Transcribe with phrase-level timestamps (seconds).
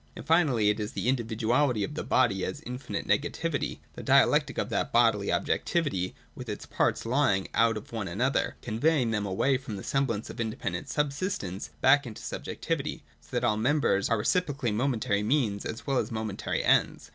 [0.15, 4.69] And finally it is the Individuality of the body as infinite negativity,— the dialectic of
[4.69, 9.59] that bodily objectivity, with its parts lying out of one another, con veying them away
[9.59, 14.09] from the semblance of independent subsistence back into subjectivity, so that all the mem bers
[14.09, 17.09] are reciprocally momentary means as well as momentary ends.